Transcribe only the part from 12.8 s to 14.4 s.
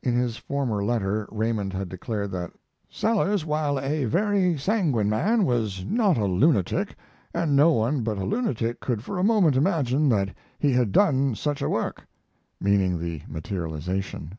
the materialization).